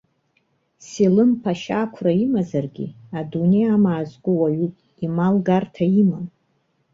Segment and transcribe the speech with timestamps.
[0.89, 2.87] Селым-ԥашьа ақәра имазаргьы,
[3.19, 4.73] адунеи амаа зку уаҩуп,
[5.05, 6.25] имал гарҭа амам!